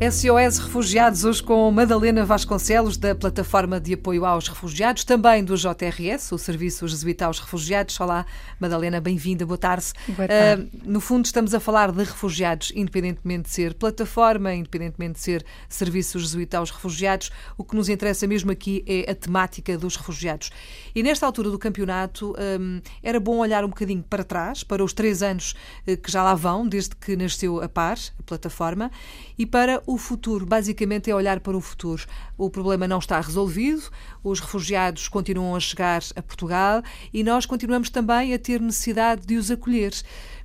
SOS 0.00 0.56
Refugiados, 0.60 1.24
hoje 1.24 1.42
com 1.42 1.70
Madalena 1.70 2.24
Vasconcelos, 2.24 2.96
da 2.96 3.14
Plataforma 3.14 3.78
de 3.78 3.92
Apoio 3.92 4.24
aos 4.24 4.48
Refugiados, 4.48 5.04
também 5.04 5.44
do 5.44 5.54
JRS, 5.54 6.32
o 6.32 6.38
Serviço 6.38 6.88
Jesuíta 6.88 7.26
aos 7.26 7.38
Refugiados. 7.38 8.00
Olá, 8.00 8.24
Madalena, 8.58 8.98
bem-vinda, 8.98 9.44
boa 9.44 9.58
tarde. 9.58 9.92
Boa 10.08 10.26
tarde. 10.26 10.62
Uh, 10.62 10.90
no 10.90 11.02
fundo, 11.02 11.26
estamos 11.26 11.52
a 11.52 11.60
falar 11.60 11.92
de 11.92 12.02
refugiados, 12.02 12.72
independentemente 12.74 13.50
de 13.50 13.50
ser 13.50 13.74
plataforma, 13.74 14.54
independentemente 14.54 15.16
de 15.16 15.20
ser 15.20 15.44
Serviço 15.68 16.18
Jesuíta 16.18 16.56
aos 16.56 16.70
Refugiados. 16.70 17.30
O 17.58 17.62
que 17.62 17.76
nos 17.76 17.90
interessa 17.90 18.26
mesmo 18.26 18.50
aqui 18.50 18.82
é 18.86 19.10
a 19.10 19.14
temática 19.14 19.76
dos 19.76 19.96
refugiados. 19.96 20.50
E 20.94 21.02
nesta 21.02 21.26
altura 21.26 21.50
do 21.50 21.58
campeonato, 21.58 22.34
um, 22.58 22.80
era 23.02 23.20
bom 23.20 23.36
olhar 23.36 23.66
um 23.66 23.68
bocadinho 23.68 24.02
para 24.08 24.24
trás, 24.24 24.64
para 24.64 24.82
os 24.82 24.94
três 24.94 25.22
anos 25.22 25.54
eh, 25.86 25.94
que 25.94 26.10
já 26.10 26.22
lá 26.22 26.34
vão, 26.34 26.66
desde 26.66 26.96
que 26.96 27.14
nasceu 27.16 27.62
a 27.62 27.68
PAR, 27.68 27.98
a 28.18 28.22
plataforma, 28.22 28.90
e 29.36 29.44
para 29.44 29.82
o 29.92 29.98
futuro. 29.98 30.46
Basicamente 30.46 31.10
é 31.10 31.14
olhar 31.14 31.40
para 31.40 31.56
o 31.56 31.60
futuro. 31.60 32.04
O 32.38 32.48
problema 32.48 32.86
não 32.86 32.98
está 32.98 33.20
resolvido, 33.20 33.82
os 34.22 34.38
refugiados 34.38 35.08
continuam 35.08 35.56
a 35.56 35.60
chegar 35.60 36.00
a 36.14 36.22
Portugal 36.22 36.82
e 37.12 37.24
nós 37.24 37.44
continuamos 37.44 37.90
também 37.90 38.32
a 38.32 38.38
ter 38.38 38.60
necessidade 38.60 39.26
de 39.26 39.36
os 39.36 39.50
acolher. 39.50 39.92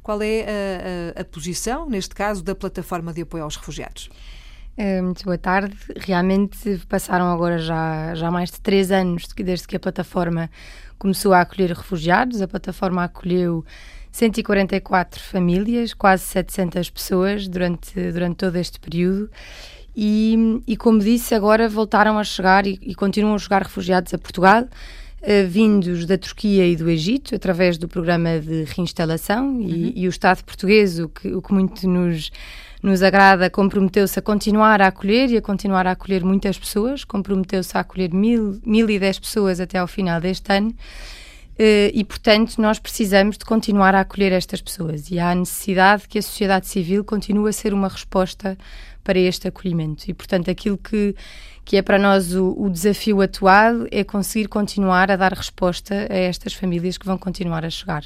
Qual 0.02 0.22
é 0.22 0.46
a, 1.16 1.20
a, 1.20 1.22
a 1.22 1.26
posição, 1.26 1.88
neste 1.88 2.16
caso, 2.16 2.44
da 2.44 2.56
plataforma 2.56 3.14
de 3.14 3.22
apoio 3.22 3.44
aos 3.44 3.56
refugiados? 3.56 4.10
Eh, 4.78 5.02
muito 5.02 5.24
boa 5.24 5.38
tarde. 5.38 5.76
Realmente 5.96 6.82
passaram 6.90 7.32
agora 7.32 7.60
já, 7.60 8.16
já 8.16 8.32
mais 8.32 8.50
de 8.50 8.60
três 8.60 8.92
anos 8.92 9.28
desde 9.36 9.68
que 9.68 9.76
a 9.76 9.80
plataforma 9.80 10.50
começou 10.98 11.34
a 11.34 11.42
acolher 11.42 11.72
refugiados. 11.72 12.42
A 12.42 12.48
plataforma 12.48 13.04
acolheu 13.04 13.64
144 14.16 15.20
famílias, 15.20 15.94
quase 15.94 16.24
700 16.24 16.90
pessoas 16.90 17.50
durante, 17.50 18.00
durante 18.14 18.38
todo 18.38 18.56
este 18.56 18.80
período. 18.80 19.30
E, 19.94 20.62
e 20.66 20.78
como 20.78 21.00
disse, 21.00 21.36
agora 21.36 21.68
voltaram 21.68 22.18
a 22.18 22.24
chegar 22.24 22.66
e, 22.66 22.80
e 22.82 22.96
continuam 22.96 23.36
a 23.36 23.38
chegar 23.38 23.64
refugiados 23.64 24.14
a 24.14 24.18
Portugal, 24.18 24.70
eh, 25.22 25.44
vindos 25.44 26.06
da 26.06 26.18
Turquia 26.18 26.66
e 26.66 26.78
do 26.78 26.90
Egito, 26.90 27.36
através 27.36 27.78
do 27.78 27.90
programa 27.90 28.40
de 28.40 28.64
reinstalação. 28.64 29.50
Uhum. 29.50 29.68
E, 29.68 30.04
e, 30.04 30.08
o 30.08 30.10
Estado 30.10 30.46
português, 30.46 30.98
o 30.98 31.10
que, 31.10 31.34
o 31.34 31.42
que 31.42 31.54
muito 31.54 31.86
nos, 31.86 32.32
nos 32.82 33.04
agrada, 33.04 33.50
comprometeu-se 33.50 34.18
a 34.18 34.22
continuar 34.22 34.82
a 34.82 34.88
acolher 34.88 35.30
e 35.30 35.36
a 35.36 35.42
continuar 35.42 35.86
a 35.88 35.92
acolher 35.92 36.24
muitas 36.24 36.58
pessoas, 36.58 37.04
comprometeu-se 37.04 37.76
a 37.76 37.82
acolher 37.82 38.14
mil, 38.14 38.62
mil 38.66 38.90
e 38.90 38.98
dez 38.98 39.20
pessoas 39.20 39.60
até 39.60 39.78
ao 39.78 39.88
final 39.88 40.22
deste 40.22 40.54
ano. 40.54 40.74
Uh, 41.58 41.88
e, 41.94 42.04
portanto, 42.04 42.58
nós 42.58 42.80
precisamos 42.80 43.38
de 43.38 43.46
continuar 43.46 43.96
a 43.96 44.02
acolher 44.02 44.34
estas 44.34 44.62
pessoas 44.62 45.10
e 45.10 45.20
há 45.20 45.32
a 45.32 45.36
necessidade 45.36 46.06
que 46.08 46.20
a 46.20 46.22
sociedade 46.22 46.68
civil 46.68 47.04
continue 47.06 47.50
a 47.50 47.54
ser 47.54 47.74
uma 47.74 47.88
resposta 47.88 48.58
para 49.06 49.18
este 49.18 49.48
acolhimento. 49.48 50.04
E, 50.10 50.14
portanto, 50.14 50.52
aquilo 50.52 50.78
que, 50.78 51.16
que 51.66 51.78
é 51.78 51.82
para 51.82 51.98
nós 51.98 52.36
o, 52.36 52.56
o 52.58 52.70
desafio 52.70 53.22
atual 53.22 53.88
é 53.92 54.04
conseguir 54.04 54.48
continuar 54.48 55.10
a 55.10 55.16
dar 55.16 55.34
resposta 55.34 56.08
a 56.10 56.16
estas 56.16 56.54
famílias 56.54 56.98
que 56.98 57.06
vão 57.06 57.18
continuar 57.18 57.66
a 57.66 57.70
chegar. 57.70 58.04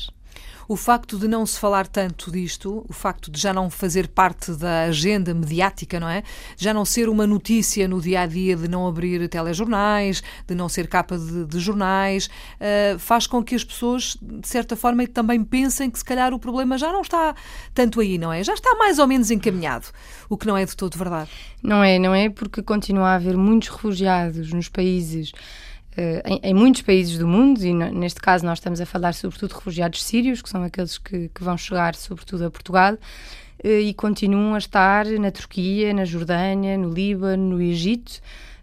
O 0.71 0.75
facto 0.75 1.17
de 1.17 1.27
não 1.27 1.47
se 1.47 1.59
falar 1.59 1.87
tanto 1.87 2.31
disto, 2.31 2.85
o 2.87 2.93
facto 2.93 3.31
de 3.31 3.41
já 3.41 3.51
não 3.51 3.71
fazer 3.71 4.07
parte 4.07 4.51
da 4.51 4.83
agenda 4.83 5.33
mediática, 5.33 5.99
não 5.99 6.07
é? 6.07 6.21
Já 6.55 6.71
não 6.71 6.85
ser 6.85 7.09
uma 7.09 7.25
notícia 7.25 7.87
no 7.87 7.99
dia 7.99 8.21
a 8.21 8.27
dia, 8.27 8.55
de 8.55 8.67
não 8.67 8.87
abrir 8.87 9.27
telejornais, 9.27 10.21
de 10.45 10.53
não 10.53 10.69
ser 10.69 10.87
capa 10.87 11.17
de, 11.17 11.45
de 11.45 11.59
jornais, 11.59 12.27
uh, 12.27 12.99
faz 12.99 13.25
com 13.25 13.43
que 13.43 13.55
as 13.55 13.63
pessoas, 13.63 14.15
de 14.21 14.47
certa 14.47 14.75
forma, 14.75 15.07
também 15.07 15.43
pensem 15.43 15.89
que 15.89 15.97
se 15.97 16.05
calhar 16.05 16.35
o 16.35 16.39
problema 16.39 16.77
já 16.77 16.93
não 16.93 17.01
está 17.01 17.33
tanto 17.73 17.99
aí, 17.99 18.19
não 18.19 18.31
é? 18.31 18.43
Já 18.43 18.53
está 18.53 18.75
mais 18.75 18.99
ou 18.99 19.07
menos 19.07 19.31
encaminhado, 19.31 19.87
o 20.29 20.37
que 20.37 20.45
não 20.45 20.55
é 20.55 20.63
de 20.63 20.77
todo 20.77 20.95
verdade. 20.95 21.31
Não 21.63 21.83
é, 21.83 21.97
não 21.97 22.13
é 22.13 22.29
porque 22.29 22.61
continua 22.61 23.07
a 23.07 23.15
haver 23.15 23.35
muitos 23.49 23.69
refugiados 23.69 24.53
nos 24.53 24.69
países 24.69 25.31
eh, 25.97 26.21
em, 26.25 26.39
em, 26.43 26.53
muitos 26.53 26.81
países 26.81 27.17
do 27.17 27.27
mundo, 27.27 27.61
e 27.61 27.73
neste 27.73 28.21
caso 28.21 28.45
nós 28.45 28.59
estamos 28.59 28.79
a 28.79 28.85
falar 28.85 29.13
sobretudo 29.13 29.49
de 29.49 29.55
refugiados 29.55 30.01
sírios, 30.01 30.41
que 30.41 30.49
são 30.49 30.63
aqueles 30.63 30.97
que, 30.97 31.29
que 31.29 31.43
vão 31.43 31.57
chegar 31.57 31.95
sobretudo 31.95 32.45
a 32.45 32.51
Portugal, 32.51 32.97
eh, 33.63 33.81
e 33.81 33.93
continuam 33.93 34.53
a 34.55 34.59
estar 34.59 35.05
na 35.05 35.31
Turquia, 35.31 35.93
na 35.93 36.05
Jordânia, 36.05 36.77
no 36.77 36.89
Líbano, 36.89 37.55
no 37.55 37.61
Egito. 37.61 38.21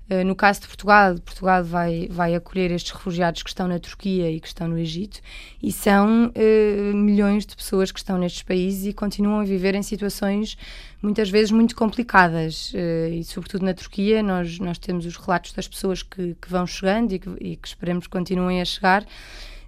Eh, 0.09 0.23
no 0.23 0.37
caso 0.37 0.61
de 0.61 0.69
Portugal, 0.69 1.17
Portugal 1.17 1.65
vai, 1.65 2.07
vai 2.09 2.35
acolher 2.35 2.71
estes 2.71 2.93
refugiados 2.93 3.43
que 3.43 3.49
estão 3.49 3.67
na 3.67 3.79
Turquia 3.79 4.31
e 4.31 4.41
que 4.41 4.47
estão 4.47 4.69
no 4.69 4.79
Egito, 4.79 5.21
e 5.61 5.73
são 5.73 6.29
uh, 6.29 6.97
milhões 6.97 7.45
de 7.45 7.57
pessoas 7.57 7.91
que 7.91 7.99
estão 7.99 8.17
nestes 8.17 8.43
países 8.43 8.87
e 8.87 8.93
continuam 8.93 9.41
a 9.41 9.45
viver 9.45 9.75
em 9.75 9.83
situações 9.83 10.57
muitas 11.03 11.29
vezes 11.29 11.51
muito 11.51 11.75
complicadas. 11.75 12.73
Uh, 12.73 13.15
e, 13.15 13.25
sobretudo 13.25 13.65
na 13.65 13.75
Turquia, 13.75 14.23
nós, 14.23 14.59
nós 14.61 14.79
temos 14.79 15.05
os 15.07 15.17
relatos 15.17 15.53
das 15.53 15.67
pessoas 15.67 16.03
que, 16.03 16.37
que 16.41 16.49
vão 16.49 16.67
chegando 16.67 17.13
e 17.13 17.19
que, 17.19 17.31
e 17.41 17.57
que 17.57 17.67
esperemos 17.67 18.07
continuem 18.07 18.61
a 18.61 18.65
chegar 18.65 19.05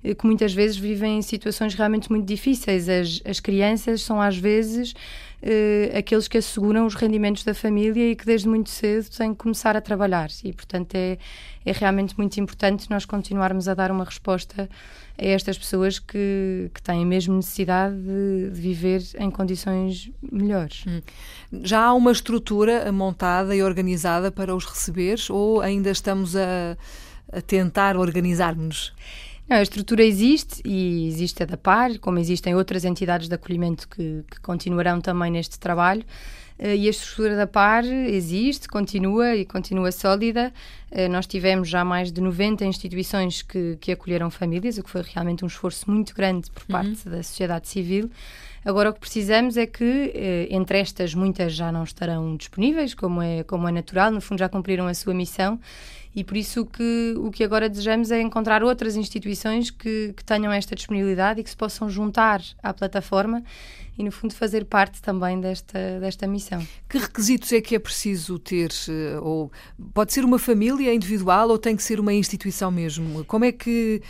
que 0.00 0.26
muitas 0.26 0.54
vezes 0.54 0.76
vivem 0.76 1.18
em 1.18 1.22
situações 1.22 1.74
realmente 1.74 2.08
muito 2.08 2.24
difíceis. 2.24 2.88
As, 2.88 3.20
as 3.24 3.40
crianças 3.40 4.02
são, 4.02 4.22
às 4.22 4.36
vezes, 4.36 4.94
uh, 5.42 5.96
aqueles 5.96 6.28
que 6.28 6.38
asseguram 6.38 6.86
os 6.86 6.94
rendimentos 6.94 7.44
da 7.44 7.54
família 7.54 8.10
e 8.10 8.16
que 8.16 8.24
desde 8.24 8.48
muito 8.48 8.70
cedo 8.70 9.08
têm 9.10 9.32
que 9.32 9.38
começar 9.38 9.76
a 9.76 9.80
trabalhar. 9.80 10.28
E, 10.44 10.52
portanto, 10.52 10.94
é, 10.94 11.18
é 11.64 11.72
realmente 11.72 12.16
muito 12.16 12.38
importante 12.38 12.90
nós 12.90 13.04
continuarmos 13.04 13.68
a 13.68 13.74
dar 13.74 13.90
uma 13.90 14.04
resposta 14.04 14.68
a 15.18 15.24
estas 15.24 15.58
pessoas 15.58 15.98
que, 15.98 16.70
que 16.72 16.82
têm 16.82 17.04
mesmo 17.04 17.34
necessidade 17.34 17.96
de, 17.96 18.50
de 18.50 18.60
viver 18.60 19.02
em 19.18 19.30
condições 19.30 20.10
melhores. 20.22 20.84
Hum. 20.86 21.00
Já 21.62 21.86
há 21.86 21.94
uma 21.94 22.12
estrutura 22.12 22.90
montada 22.92 23.54
e 23.54 23.62
organizada 23.62 24.30
para 24.30 24.54
os 24.54 24.64
receber 24.64 25.18
ou 25.28 25.60
ainda 25.60 25.90
estamos 25.90 26.36
a, 26.36 26.76
a 27.32 27.40
tentar 27.40 27.96
organizar-nos? 27.96 28.94
Não, 29.48 29.56
a 29.56 29.62
estrutura 29.62 30.04
existe 30.04 30.60
e 30.64 31.06
existe 31.06 31.42
a 31.42 31.46
da 31.46 31.56
PAR, 31.56 31.98
como 32.00 32.18
existem 32.18 32.54
outras 32.54 32.84
entidades 32.84 33.28
de 33.28 33.34
acolhimento 33.34 33.88
que, 33.88 34.22
que 34.30 34.40
continuarão 34.40 35.00
também 35.00 35.30
neste 35.30 35.58
trabalho. 35.58 36.04
Uh, 36.58 36.74
e 36.74 36.86
a 36.86 36.90
estrutura 36.90 37.36
da 37.36 37.46
PAR 37.46 37.84
existe, 37.84 38.68
continua 38.68 39.34
e 39.36 39.46
continua 39.46 39.90
sólida. 39.90 40.52
Uh, 40.90 41.08
nós 41.08 41.26
tivemos 41.26 41.68
já 41.68 41.82
mais 41.82 42.12
de 42.12 42.20
90 42.20 42.64
instituições 42.66 43.40
que, 43.40 43.78
que 43.80 43.92
acolheram 43.92 44.30
famílias, 44.30 44.76
o 44.76 44.82
que 44.82 44.90
foi 44.90 45.02
realmente 45.02 45.44
um 45.44 45.48
esforço 45.48 45.90
muito 45.90 46.14
grande 46.14 46.50
por 46.50 46.62
uhum. 46.62 46.68
parte 46.68 47.08
da 47.08 47.22
sociedade 47.22 47.68
civil. 47.68 48.10
Agora, 48.68 48.90
o 48.90 48.92
que 48.92 49.00
precisamos 49.00 49.56
é 49.56 49.64
que, 49.64 49.82
uh, 49.82 50.54
entre 50.54 50.78
estas, 50.78 51.14
muitas 51.14 51.54
já 51.54 51.72
não 51.72 51.84
estarão 51.84 52.36
disponíveis, 52.36 52.92
como 52.92 53.22
é, 53.22 53.42
como 53.42 53.66
é 53.66 53.72
natural, 53.72 54.10
no 54.10 54.20
fundo 54.20 54.40
já 54.40 54.46
cumpriram 54.46 54.86
a 54.86 54.92
sua 54.92 55.14
missão 55.14 55.58
e 56.14 56.22
por 56.22 56.36
isso 56.36 56.66
que, 56.66 57.14
o 57.16 57.30
que 57.30 57.44
agora 57.44 57.66
desejamos 57.66 58.10
é 58.10 58.20
encontrar 58.20 58.62
outras 58.62 58.94
instituições 58.94 59.70
que, 59.70 60.12
que 60.14 60.22
tenham 60.22 60.52
esta 60.52 60.74
disponibilidade 60.74 61.40
e 61.40 61.44
que 61.44 61.48
se 61.48 61.56
possam 61.56 61.88
juntar 61.88 62.42
à 62.62 62.74
plataforma 62.74 63.42
e, 63.96 64.04
no 64.04 64.12
fundo, 64.12 64.34
fazer 64.34 64.64
parte 64.64 65.02
também 65.02 65.40
desta, 65.40 65.98
desta 65.98 66.26
missão. 66.26 66.64
Que 66.88 66.98
requisitos 66.98 67.52
é 67.52 67.60
que 67.60 67.74
é 67.74 67.78
preciso 67.78 68.38
ter? 68.38 68.70
Eh, 68.88 69.18
ou 69.20 69.50
pode 69.92 70.12
ser 70.12 70.24
uma 70.24 70.38
família 70.38 70.94
individual 70.94 71.48
ou 71.48 71.58
tem 71.58 71.74
que 71.74 71.82
ser 71.82 71.98
uma 71.98 72.12
instituição 72.12 72.70
mesmo? 72.70 73.24
Como 73.24 73.44
é 73.44 73.52
que. 73.52 74.00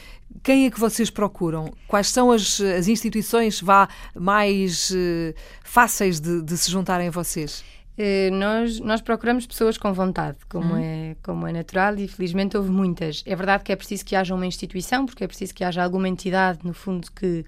Quem 0.43 0.67
é 0.67 0.71
que 0.71 0.79
vocês 0.79 1.11
procuram? 1.11 1.73
Quais 1.87 2.09
são 2.09 2.31
as, 2.31 2.61
as 2.61 2.89
instituições 2.89 3.61
vá, 3.61 3.89
mais 4.15 4.91
uh, 4.91 5.35
fáceis 5.63 6.21
de, 6.21 6.43
de 6.43 6.57
se 6.57 6.71
juntarem 6.71 7.09
a 7.09 7.11
vocês? 7.11 7.65
Eh, 8.01 8.31
nós, 8.31 8.79
nós 8.79 9.01
procuramos 9.01 9.45
pessoas 9.45 9.77
com 9.77 9.93
vontade, 9.93 10.39
como, 10.49 10.75
uhum. 10.75 10.81
é, 10.81 11.17
como 11.21 11.49
é 11.49 11.53
natural, 11.53 11.97
e 11.99 12.07
felizmente 12.07 12.57
houve 12.57 12.71
muitas. 12.71 13.25
É 13.27 13.35
verdade 13.35 13.65
que 13.65 13.73
é 13.73 13.77
preciso 13.77 14.05
que 14.05 14.15
haja 14.15 14.33
uma 14.37 14.47
instituição, 14.47 15.05
porque 15.05 15.25
é 15.25 15.27
preciso 15.27 15.53
que 15.53 15.65
haja 15.65 15.83
alguma 15.83 16.09
entidade, 16.09 16.61
no 16.63 16.73
fundo, 16.73 17.11
que, 17.11 17.45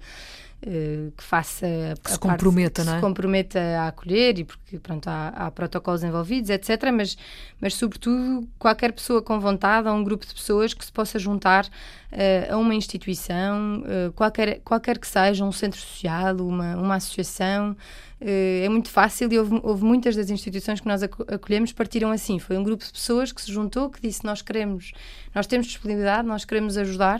que 0.61 1.23
faça. 1.23 1.65
Que 2.03 2.11
se 2.11 2.19
comprometa, 2.19 2.83
parte, 2.83 2.87
não 2.87 2.93
é? 2.93 2.95
se 2.97 3.01
comprometa 3.01 3.59
a 3.59 3.87
acolher, 3.87 4.39
e 4.39 4.43
porque, 4.43 4.77
pronto, 4.79 5.07
há, 5.07 5.29
há, 5.29 5.51
protocolos 5.51 6.03
envolvidos, 6.03 6.49
etc. 6.49 6.91
Mas, 6.93 7.17
mas, 7.59 7.73
sobretudo, 7.73 8.47
qualquer 8.59 8.91
pessoa 8.91 9.21
com 9.21 9.39
vontade, 9.39 9.87
ou 9.87 9.95
um 9.95 10.03
grupo 10.03 10.25
de 10.25 10.33
pessoas 10.33 10.73
que 10.73 10.85
se 10.85 10.91
possa 10.91 11.17
juntar 11.17 11.65
uh, 11.65 12.53
a 12.53 12.57
uma 12.57 12.75
instituição, 12.75 13.83
qualquer, 14.15 14.59
qualquer 14.59 14.99
que 14.99 15.07
seja, 15.07 15.43
um 15.43 15.51
centro 15.51 15.79
social, 15.79 16.35
uma, 16.37 16.75
uma 16.75 16.95
associação. 16.95 17.75
Eh, 18.23 18.65
é 18.65 18.69
muito 18.69 18.89
fácil 18.89 19.33
e 19.33 19.39
houve, 19.39 19.59
houve, 19.63 19.83
muitas 19.83 20.15
das 20.15 20.29
instituições 20.29 20.79
que 20.79 20.87
nós 20.87 21.01
acolhemos 21.01 21.73
partiram 21.73 22.11
assim. 22.11 22.37
Foi 22.37 22.55
um 22.55 22.63
grupo 22.63 22.85
de 22.85 22.91
pessoas 22.91 23.31
que 23.31 23.41
se 23.41 23.51
juntou, 23.51 23.89
que 23.89 23.99
disse 23.99 24.23
nós 24.23 24.43
queremos, 24.43 24.91
nós 25.33 25.47
temos 25.47 25.65
disponibilidade, 25.65 26.27
nós 26.27 26.45
queremos 26.45 26.77
ajudar 26.77 27.19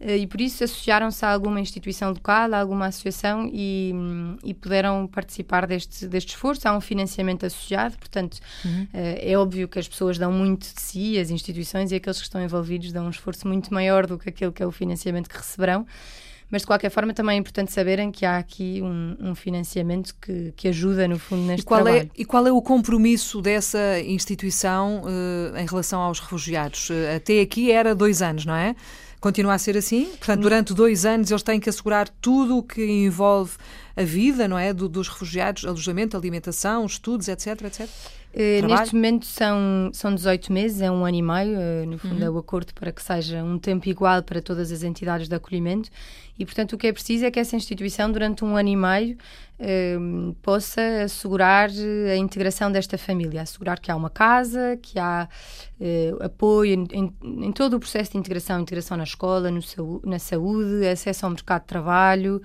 eh, 0.00 0.18
e 0.18 0.26
por 0.26 0.40
isso 0.40 0.64
associaram-se 0.64 1.24
a 1.24 1.32
alguma 1.32 1.60
instituição 1.60 2.10
local, 2.10 2.52
a 2.52 2.58
alguma 2.58 2.79
associação 2.86 3.48
e, 3.52 3.92
e 4.44 4.54
puderam 4.54 5.06
participar 5.06 5.66
deste, 5.66 6.06
deste 6.06 6.30
esforço. 6.30 6.66
Há 6.68 6.76
um 6.76 6.80
financiamento 6.80 7.46
associado, 7.46 7.96
portanto 7.98 8.38
uhum. 8.64 8.86
Eh, 8.92 9.32
é 9.32 9.38
óbvio 9.38 9.68
que 9.68 9.78
as 9.78 9.88
pessoas 9.88 10.18
dão 10.18 10.32
muito 10.32 10.62
de 10.74 10.80
si, 10.80 11.18
as 11.18 11.30
instituições 11.30 11.92
e 11.92 11.94
aqueles 11.94 12.18
que 12.18 12.24
estão 12.24 12.42
envolvidos 12.42 12.92
dão 12.92 13.06
um 13.06 13.10
esforço 13.10 13.46
muito 13.46 13.72
maior 13.72 14.06
do 14.06 14.18
que 14.18 14.28
aquele 14.28 14.52
que 14.52 14.62
é 14.62 14.66
o 14.66 14.70
financiamento 14.70 15.28
que 15.28 15.36
receberão 15.36 15.86
Mas 16.50 16.62
de 16.62 16.66
qualquer 16.66 16.90
forma 16.90 17.14
também 17.14 17.36
é 17.36 17.38
importante 17.38 17.72
saberem 17.72 18.10
que 18.10 18.26
há 18.26 18.38
aqui 18.38 18.80
um, 18.82 19.16
um 19.20 19.34
financiamento 19.34 20.14
que, 20.20 20.52
que 20.56 20.68
ajuda 20.68 21.06
no 21.06 21.18
fundo 21.18 21.42
neste 21.42 21.62
e 21.62 21.64
qual 21.64 21.82
trabalho. 21.82 22.10
É, 22.14 22.20
e 22.20 22.24
qual 22.24 22.46
é 22.46 22.52
o 22.52 22.60
compromisso 22.60 23.40
dessa 23.40 24.00
instituição 24.00 25.02
uh, 25.02 25.56
em 25.56 25.66
relação 25.66 26.00
aos 26.00 26.18
refugiados? 26.18 26.90
Uh, 26.90 27.16
até 27.16 27.40
aqui 27.40 27.70
era 27.70 27.94
dois 27.94 28.20
anos, 28.20 28.44
não 28.44 28.54
é? 28.54 28.74
Continua 29.20 29.54
a 29.54 29.58
ser 29.58 29.76
assim? 29.76 30.06
Portanto, 30.16 30.40
durante 30.40 30.72
dois 30.72 31.04
anos 31.04 31.30
eles 31.30 31.42
têm 31.42 31.60
que 31.60 31.68
assegurar 31.68 32.08
tudo 32.08 32.56
o 32.56 32.62
que 32.62 32.82
envolve 32.82 33.52
a 33.96 34.02
vida, 34.02 34.46
não 34.46 34.58
é? 34.58 34.72
Do, 34.72 34.88
dos 34.88 35.08
refugiados, 35.08 35.64
alojamento, 35.64 36.16
alimentação, 36.16 36.84
estudos, 36.86 37.28
etc, 37.28 37.62
etc. 37.62 37.88
Uh, 38.32 38.64
neste 38.64 38.94
momento 38.94 39.26
são, 39.26 39.90
são 39.92 40.14
18 40.14 40.52
meses, 40.52 40.80
é 40.80 40.88
um 40.88 41.04
ano 41.04 41.16
e 41.16 41.22
meio, 41.22 41.58
uh, 41.58 41.86
no 41.86 41.98
fundo 41.98 42.14
uhum. 42.14 42.22
é 42.22 42.30
o 42.30 42.38
acordo 42.38 42.72
para 42.74 42.92
que 42.92 43.02
seja 43.02 43.42
um 43.42 43.58
tempo 43.58 43.88
igual 43.88 44.22
para 44.22 44.40
todas 44.40 44.70
as 44.70 44.84
entidades 44.84 45.26
de 45.26 45.34
acolhimento 45.34 45.90
e, 46.38 46.44
portanto, 46.44 46.74
o 46.74 46.78
que 46.78 46.86
é 46.86 46.92
preciso 46.92 47.24
é 47.24 47.30
que 47.30 47.40
essa 47.40 47.56
instituição, 47.56 48.10
durante 48.10 48.44
um 48.44 48.56
ano 48.56 48.68
e 48.68 48.76
meio, 48.76 49.18
uh, 49.58 50.32
possa 50.42 51.02
assegurar 51.02 51.70
a 51.70 52.16
integração 52.16 52.70
desta 52.70 52.96
família, 52.96 53.42
assegurar 53.42 53.80
que 53.80 53.90
há 53.90 53.96
uma 53.96 54.08
casa, 54.08 54.78
que 54.80 54.96
há 54.98 55.28
apoio 56.20 56.86
em, 56.92 57.12
em, 57.22 57.52
todo 57.52 57.74
o 57.74 57.80
processo 57.80 58.12
de 58.12 58.18
integração, 58.18 58.60
integração 58.60 58.96
na 58.96 59.04
escola, 59.04 59.50
no, 59.50 59.60
na 60.04 60.18
saúde, 60.18 60.86
acesso 60.86 61.26
ao 61.26 61.32
mercado 61.32 61.62
de 61.62 61.68
trabalho, 61.68 62.40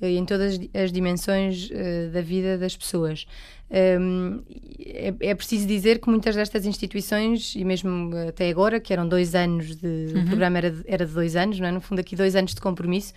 em 0.00 0.24
todas 0.24 0.58
as 0.74 0.92
dimensões 0.92 1.68
da 2.12 2.20
vida 2.20 2.56
das 2.56 2.76
pessoas. 2.76 3.26
Um, 3.70 4.40
é, 4.78 5.14
é, 5.20 5.34
preciso 5.34 5.66
dizer 5.66 5.98
que 5.98 6.08
muitas 6.08 6.34
destas 6.34 6.64
instituições, 6.64 7.54
e 7.54 7.64
mesmo 7.64 8.10
até 8.28 8.48
agora, 8.48 8.80
que 8.80 8.92
eram 8.92 9.06
dois 9.06 9.34
anos 9.34 9.76
de. 9.76 10.12
Uhum. 10.14 10.22
O 10.22 10.26
programa 10.26 10.58
era 10.58 10.70
de, 10.70 10.82
era 10.86 11.04
de 11.04 11.12
dois 11.12 11.36
anos, 11.36 11.60
não 11.60 11.68
é? 11.68 11.70
no 11.70 11.80
fundo, 11.80 12.00
aqui 12.00 12.16
dois 12.16 12.34
anos 12.34 12.54
de 12.54 12.60
compromisso, 12.60 13.12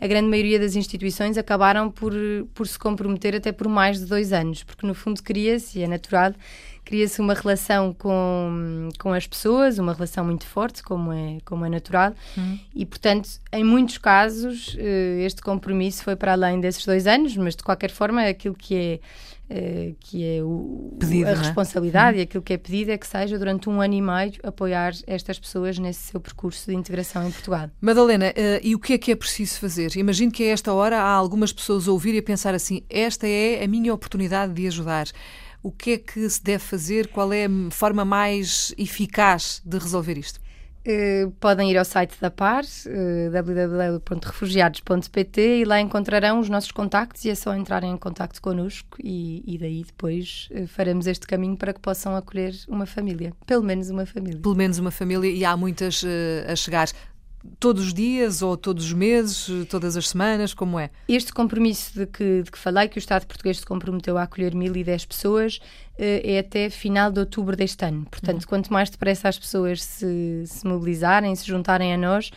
a 0.00 0.06
grande 0.08 0.28
maioria 0.28 0.58
das 0.58 0.74
instituições 0.74 1.38
acabaram 1.38 1.88
por, 1.88 2.12
por 2.52 2.66
se 2.66 2.76
comprometer 2.76 3.36
até 3.36 3.52
por 3.52 3.68
mais 3.68 4.00
de 4.00 4.06
dois 4.06 4.32
anos, 4.32 4.64
porque 4.64 4.84
no 4.84 4.94
fundo 4.94 5.22
cria-se, 5.22 5.78
e 5.78 5.82
é 5.82 5.86
natural, 5.86 6.34
cria-se 6.84 7.20
uma 7.20 7.34
relação 7.34 7.94
com, 7.94 8.88
com 8.98 9.12
as 9.12 9.28
pessoas, 9.28 9.78
uma 9.78 9.92
relação 9.92 10.24
muito 10.24 10.44
forte, 10.44 10.82
como 10.82 11.12
é, 11.12 11.38
como 11.44 11.64
é 11.64 11.68
natural, 11.68 12.12
uhum. 12.36 12.58
e 12.74 12.84
portanto, 12.84 13.28
em 13.52 13.62
muitos 13.62 13.98
casos, 13.98 14.76
eh, 14.76 15.22
este 15.24 15.40
compromisso 15.40 16.02
foi 16.02 16.16
para 16.16 16.32
além 16.32 16.60
desses 16.60 16.84
dois 16.84 17.06
anos, 17.06 17.36
mas 17.36 17.54
de 17.54 17.62
qualquer 17.62 17.90
forma, 17.92 18.22
aquilo 18.22 18.56
que 18.56 18.74
é 18.74 19.00
eh, 19.50 19.94
que 20.00 20.24
é 20.24 20.42
o, 20.42 20.96
pedido, 20.98 21.26
a 21.26 21.32
é? 21.32 21.34
responsabilidade 21.34 22.14
uhum. 22.14 22.20
e 22.20 22.22
aquilo 22.22 22.42
que 22.42 22.52
é 22.52 22.56
pedido 22.56 22.90
é 22.90 22.96
que 22.96 23.06
seja 23.06 23.38
durante 23.38 23.68
um 23.68 23.80
ano 23.80 23.94
e 23.94 24.00
meio 24.00 24.32
apoiar 24.42 24.92
estas 25.06 25.38
pessoas 25.38 25.78
nesse 25.78 26.10
seu 26.10 26.20
percurso 26.20 26.70
de 26.70 26.76
integração 26.76 27.26
em 27.26 27.30
Portugal. 27.30 27.68
Madalena, 27.80 28.30
uh, 28.30 28.60
e 28.62 28.74
o 28.74 28.78
que 28.78 28.94
é 28.94 28.98
que 28.98 29.12
é 29.12 29.16
preciso 29.16 29.58
fazer? 29.58 29.96
Imagino 29.96 30.32
que 30.32 30.44
a 30.44 30.52
esta 30.52 30.72
hora 30.72 30.98
há 30.98 31.12
algumas 31.12 31.52
pessoas 31.52 31.86
a 31.86 31.92
ouvir 31.92 32.14
e 32.14 32.18
a 32.18 32.22
pensar 32.22 32.54
assim: 32.54 32.82
esta 32.88 33.26
é 33.28 33.62
a 33.62 33.68
minha 33.68 33.92
oportunidade 33.92 34.52
de 34.54 34.66
ajudar. 34.66 35.06
O 35.62 35.70
que 35.70 35.92
é 35.92 35.98
que 35.98 36.28
se 36.28 36.42
deve 36.42 36.64
fazer? 36.64 37.08
Qual 37.08 37.32
é 37.32 37.44
a 37.44 37.70
forma 37.70 38.04
mais 38.04 38.74
eficaz 38.78 39.60
de 39.64 39.78
resolver 39.78 40.18
isto? 40.18 40.40
Uh, 40.84 41.30
podem 41.38 41.70
ir 41.70 41.78
ao 41.78 41.84
site 41.84 42.20
da 42.20 42.28
PAR, 42.28 42.64
uh, 42.64 43.30
www.refugiados.pt, 43.30 45.60
e 45.60 45.64
lá 45.64 45.80
encontrarão 45.80 46.40
os 46.40 46.48
nossos 46.48 46.72
contactos 46.72 47.24
e 47.24 47.30
é 47.30 47.36
só 47.36 47.54
entrarem 47.54 47.92
em 47.92 47.96
contacto 47.96 48.42
connosco 48.42 48.98
e, 49.00 49.44
e 49.46 49.56
daí 49.58 49.84
depois 49.84 50.48
uh, 50.50 50.66
faremos 50.66 51.06
este 51.06 51.24
caminho 51.24 51.56
para 51.56 51.72
que 51.72 51.78
possam 51.78 52.16
acolher 52.16 52.52
uma 52.66 52.84
família, 52.84 53.32
pelo 53.46 53.62
menos 53.62 53.90
uma 53.90 54.04
família. 54.04 54.40
Pelo 54.40 54.56
menos 54.56 54.80
uma 54.80 54.90
família 54.90 55.30
e 55.30 55.44
há 55.44 55.56
muitas 55.56 56.04
a 56.50 56.56
chegar 56.56 56.88
todos 57.58 57.86
os 57.86 57.94
dias 57.94 58.42
ou 58.42 58.56
todos 58.56 58.86
os 58.86 58.92
meses, 58.92 59.48
todas 59.68 59.96
as 59.96 60.08
semanas, 60.08 60.54
como 60.54 60.78
é? 60.78 60.90
Este 61.08 61.32
compromisso 61.32 61.94
de 61.94 62.06
que, 62.06 62.42
de 62.42 62.50
que 62.50 62.58
falei, 62.58 62.88
que 62.88 62.96
o 62.96 63.00
Estado 63.00 63.26
português 63.26 63.58
se 63.58 63.66
comprometeu 63.66 64.16
a 64.16 64.22
acolher 64.22 64.54
1.010 64.54 65.06
pessoas, 65.06 65.60
eh, 65.98 66.34
é 66.34 66.38
até 66.38 66.70
final 66.70 67.10
de 67.10 67.20
outubro 67.20 67.56
deste 67.56 67.84
ano. 67.84 68.06
Portanto, 68.10 68.42
uhum. 68.42 68.48
quanto 68.48 68.72
mais 68.72 68.90
depressa 68.90 69.28
as 69.28 69.38
pessoas 69.38 69.82
se, 69.82 70.44
se 70.46 70.66
mobilizarem, 70.66 71.34
se 71.34 71.46
juntarem 71.46 71.92
a 71.92 71.96
nós, 71.96 72.30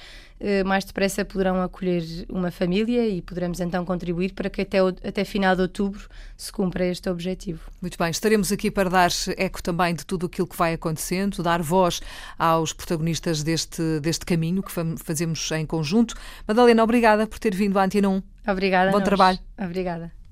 mais 0.65 0.83
depressa 0.83 1.25
poderão 1.25 1.61
acolher 1.61 2.03
uma 2.29 2.51
família 2.51 3.07
e 3.07 3.21
poderemos 3.21 3.59
então 3.59 3.85
contribuir 3.85 4.33
para 4.33 4.49
que 4.49 4.61
até, 4.61 4.79
até 4.79 5.23
final 5.23 5.55
de 5.55 5.61
outubro 5.61 6.07
se 6.37 6.51
cumpra 6.51 6.85
este 6.85 7.09
objetivo. 7.09 7.61
Muito 7.81 7.97
bem, 7.97 8.09
estaremos 8.09 8.51
aqui 8.51 8.69
para 8.69 8.89
dar 8.89 9.09
eco 9.37 9.61
também 9.61 9.93
de 9.95 10.05
tudo 10.05 10.25
aquilo 10.25 10.47
que 10.47 10.57
vai 10.57 10.73
acontecendo, 10.73 11.41
dar 11.41 11.61
voz 11.61 12.01
aos 12.37 12.73
protagonistas 12.73 13.43
deste, 13.43 13.99
deste 13.99 14.25
caminho 14.25 14.61
que 14.61 14.71
fazemos 14.97 15.51
em 15.51 15.65
conjunto. 15.65 16.15
Madalena, 16.47 16.83
obrigada 16.83 17.27
por 17.27 17.39
ter 17.39 17.55
vindo 17.55 17.77
à 17.79 17.85
Antena 17.85 18.09
1. 18.09 18.23
Obrigada. 18.47 18.91
Bom 18.91 19.01
trabalho. 19.01 19.39
Obrigada. 19.57 20.24